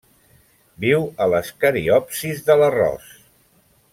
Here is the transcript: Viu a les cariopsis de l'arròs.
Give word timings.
Viu 0.85 1.03
a 1.25 1.27
les 1.33 1.51
cariopsis 1.65 2.43
de 2.51 2.57
l'arròs. 2.63 3.15